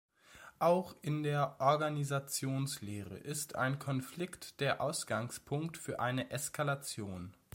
Auch 0.57 0.95
in 1.03 1.21
der 1.21 1.57
Organisationslehre 1.61 3.19
ist 3.19 3.53
ein 3.55 3.77
Konflikt 3.77 4.59
der 4.59 4.81
Ausgangspunkt 4.81 5.77
für 5.77 5.99
eine 5.99 6.31
Eskalation. 6.31 7.35